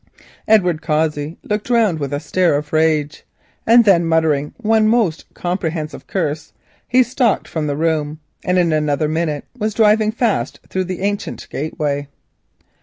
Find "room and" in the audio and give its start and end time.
7.77-8.57